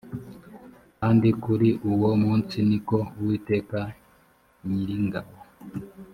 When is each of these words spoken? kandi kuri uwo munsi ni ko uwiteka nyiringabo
kandi 0.99 1.27
kuri 1.43 1.69
uwo 1.91 2.09
munsi 2.23 2.57
ni 2.69 2.79
ko 2.87 2.97
uwiteka 3.21 3.79
nyiringabo 4.69 5.33